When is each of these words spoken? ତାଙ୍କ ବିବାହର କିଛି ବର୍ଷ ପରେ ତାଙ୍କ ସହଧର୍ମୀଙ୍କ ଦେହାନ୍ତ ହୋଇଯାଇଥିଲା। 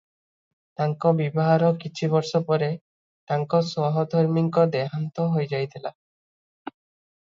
ତାଙ୍କ 0.79 1.11
ବିବାହର 1.19 1.69
କିଛି 1.83 2.09
ବର୍ଷ 2.15 2.43
ପରେ 2.49 2.71
ତାଙ୍କ 3.33 3.63
ସହଧର୍ମୀଙ୍କ 3.77 4.69
ଦେହାନ୍ତ 4.77 5.31
ହୋଇଯାଇଥିଲା। 5.39 5.97